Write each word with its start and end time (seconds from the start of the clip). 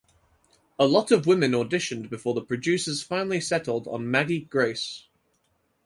A 0.79 0.87
lot 0.87 1.11
of 1.11 1.27
women 1.27 1.51
auditioned 1.51 2.09
before 2.09 2.33
the 2.33 2.41
producers 2.41 3.03
finally 3.03 3.39
settled 3.39 3.87
on 3.87 4.09
Maggie 4.09 4.41
Grace. 4.41 5.05